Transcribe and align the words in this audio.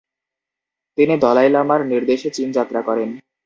তিনি 0.97 1.13
দলাই 1.17 1.49
লামার 1.49 1.81
নির্দেশে 1.85 2.29
চীন 2.29 2.47
যাত্রা 2.51 2.81
করেন। 2.81 3.09